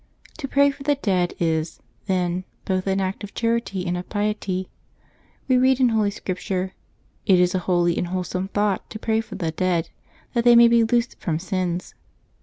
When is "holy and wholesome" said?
7.69-8.47